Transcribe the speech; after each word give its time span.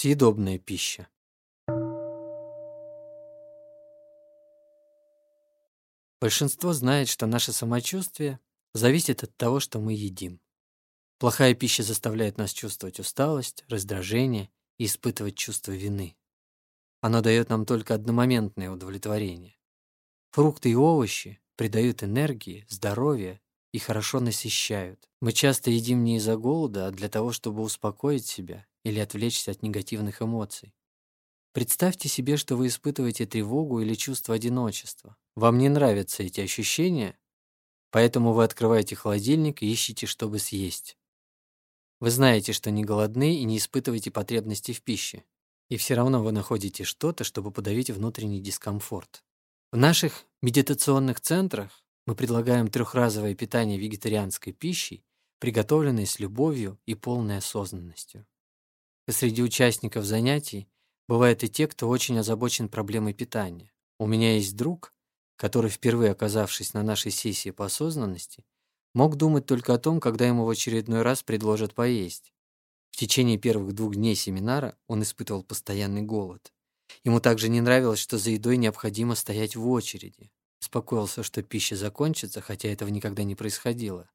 Съедобная 0.00 0.60
пища. 0.60 1.08
Большинство 6.20 6.72
знает, 6.72 7.08
что 7.08 7.26
наше 7.26 7.52
самочувствие 7.52 8.38
зависит 8.74 9.24
от 9.24 9.36
того, 9.36 9.58
что 9.58 9.80
мы 9.80 9.94
едим. 9.94 10.40
Плохая 11.18 11.52
пища 11.54 11.82
заставляет 11.82 12.38
нас 12.38 12.52
чувствовать 12.52 13.00
усталость, 13.00 13.64
раздражение 13.66 14.52
и 14.78 14.84
испытывать 14.84 15.34
чувство 15.34 15.72
вины. 15.72 16.16
Она 17.00 17.20
дает 17.20 17.48
нам 17.48 17.66
только 17.66 17.94
одномоментное 17.94 18.70
удовлетворение. 18.70 19.58
Фрукты 20.30 20.70
и 20.70 20.76
овощи 20.76 21.40
придают 21.56 22.04
энергии, 22.04 22.66
здоровья 22.68 23.40
и 23.72 23.80
хорошо 23.80 24.20
насыщают. 24.20 25.10
Мы 25.20 25.32
часто 25.32 25.72
едим 25.72 26.04
не 26.04 26.18
из-за 26.18 26.36
голода, 26.36 26.86
а 26.86 26.92
для 26.92 27.08
того, 27.08 27.32
чтобы 27.32 27.62
успокоить 27.62 28.26
себя 28.26 28.67
или 28.84 28.98
отвлечься 28.98 29.50
от 29.50 29.62
негативных 29.62 30.22
эмоций. 30.22 30.74
Представьте 31.52 32.08
себе, 32.08 32.36
что 32.36 32.56
вы 32.56 32.68
испытываете 32.68 33.26
тревогу 33.26 33.80
или 33.80 33.94
чувство 33.94 34.34
одиночества. 34.34 35.16
Вам 35.34 35.58
не 35.58 35.68
нравятся 35.68 36.22
эти 36.22 36.40
ощущения, 36.40 37.18
поэтому 37.90 38.32
вы 38.32 38.44
открываете 38.44 38.96
холодильник 38.96 39.62
и 39.62 39.70
ищете, 39.70 40.06
чтобы 40.06 40.38
съесть. 40.38 40.96
Вы 42.00 42.10
знаете, 42.10 42.52
что 42.52 42.70
не 42.70 42.84
голодны 42.84 43.36
и 43.36 43.44
не 43.44 43.56
испытываете 43.58 44.10
потребности 44.10 44.72
в 44.72 44.82
пище. 44.82 45.24
И 45.68 45.76
все 45.76 45.94
равно 45.94 46.22
вы 46.22 46.32
находите 46.32 46.84
что-то, 46.84 47.24
чтобы 47.24 47.50
подавить 47.50 47.90
внутренний 47.90 48.40
дискомфорт. 48.40 49.24
В 49.72 49.76
наших 49.76 50.24
медитационных 50.40 51.20
центрах 51.20 51.82
мы 52.06 52.14
предлагаем 52.14 52.68
трехразовое 52.68 53.34
питание 53.34 53.78
вегетарианской 53.78 54.52
пищей, 54.52 55.04
приготовленной 55.40 56.06
с 56.06 56.18
любовью 56.18 56.78
и 56.86 56.94
полной 56.94 57.38
осознанностью. 57.38 58.26
Среди 59.10 59.42
участников 59.42 60.04
занятий 60.04 60.68
бывают 61.08 61.42
и 61.42 61.48
те, 61.48 61.66
кто 61.66 61.88
очень 61.88 62.18
озабочен 62.18 62.68
проблемой 62.68 63.14
питания. 63.14 63.72
У 63.98 64.06
меня 64.06 64.34
есть 64.34 64.54
друг, 64.54 64.92
который, 65.36 65.70
впервые 65.70 66.12
оказавшись 66.12 66.74
на 66.74 66.82
нашей 66.82 67.10
сессии 67.10 67.50
по 67.50 67.64
осознанности, 67.64 68.44
мог 68.94 69.16
думать 69.16 69.46
только 69.46 69.72
о 69.72 69.78
том, 69.78 69.98
когда 69.98 70.26
ему 70.26 70.44
в 70.44 70.50
очередной 70.50 71.00
раз 71.00 71.22
предложат 71.22 71.74
поесть. 71.74 72.34
В 72.90 72.98
течение 72.98 73.38
первых 73.38 73.72
двух 73.74 73.94
дней 73.94 74.14
семинара 74.14 74.76
он 74.88 75.02
испытывал 75.02 75.42
постоянный 75.42 76.02
голод. 76.02 76.52
Ему 77.02 77.20
также 77.20 77.48
не 77.48 77.62
нравилось, 77.62 78.00
что 78.00 78.18
за 78.18 78.30
едой 78.30 78.58
необходимо 78.58 79.14
стоять 79.14 79.56
в 79.56 79.66
очереди. 79.66 80.30
Беспокоился, 80.60 81.22
что 81.22 81.42
пища 81.42 81.76
закончится, 81.76 82.42
хотя 82.42 82.68
этого 82.68 82.90
никогда 82.90 83.22
не 83.22 83.34
происходило. 83.34 84.10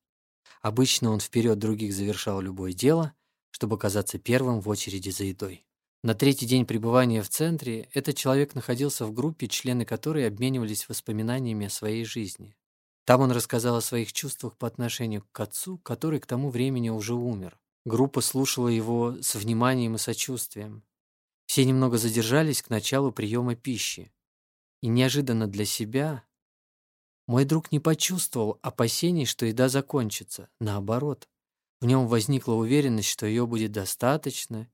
Обычно 0.62 1.10
он 1.10 1.20
вперед 1.20 1.58
других 1.58 1.94
завершал 1.94 2.42
любое 2.42 2.74
дело, 2.74 3.14
чтобы 3.54 3.76
оказаться 3.76 4.18
первым 4.18 4.62
в 4.62 4.68
очереди 4.68 5.12
за 5.12 5.26
едой. 5.26 5.64
На 6.02 6.16
третий 6.16 6.48
день 6.48 6.66
пребывания 6.66 7.22
в 7.22 7.30
центре 7.30 7.88
этот 7.94 8.18
человек 8.18 8.56
находился 8.56 9.06
в 9.06 9.14
группе, 9.14 9.48
члены 9.48 9.86
которой 9.86 10.28
обменивались 10.28 10.90
воспоминаниями 10.90 11.68
о 11.68 11.70
своей 11.70 12.04
жизни. 12.04 12.58
Там 13.06 13.22
он 13.22 13.32
рассказал 13.32 13.78
о 13.78 13.82
своих 13.82 14.12
чувствах 14.12 14.58
по 14.58 14.68
отношению 14.68 15.24
к 15.32 15.40
отцу, 15.40 15.78
который 15.78 16.20
к 16.20 16.26
тому 16.26 16.50
времени 16.50 16.90
уже 16.90 17.14
умер. 17.14 17.60
Группа 17.86 18.22
слушала 18.22 18.70
его 18.70 19.18
с 19.22 19.36
вниманием 19.36 19.96
и 19.96 20.00
сочувствием. 20.00 20.84
Все 21.46 21.64
немного 21.64 21.98
задержались 21.98 22.64
к 22.64 22.70
началу 22.70 23.12
приема 23.12 23.56
пищи. 23.56 24.12
И 24.82 24.88
неожиданно 24.88 25.48
для 25.48 25.66
себя 25.66 26.24
мой 27.28 27.46
друг 27.46 27.72
не 27.72 27.80
почувствовал 27.80 28.58
опасений, 28.64 29.26
что 29.26 29.46
еда 29.46 29.70
закончится. 29.70 30.50
Наоборот, 30.60 31.30
в 31.84 31.86
нем 31.86 32.08
возникла 32.08 32.54
уверенность, 32.54 33.10
что 33.10 33.26
ее 33.26 33.46
будет 33.46 33.74
достаточно 33.74 34.72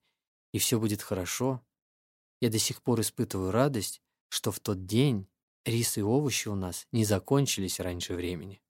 и 0.52 0.60
все 0.60 0.80
будет 0.80 1.02
хорошо. 1.02 1.60
Я 2.40 2.52
до 2.52 2.60
сих 2.60 2.84
пор 2.84 3.02
испытываю 3.02 3.50
радость, 3.50 4.00
что 4.28 4.52
в 4.52 4.60
тот 4.60 4.86
день 4.86 5.28
рис 5.66 5.98
и 5.98 6.04
овощи 6.04 6.50
у 6.50 6.54
нас 6.54 6.86
не 6.92 7.06
закончились 7.06 7.80
раньше 7.80 8.14
времени. 8.14 8.62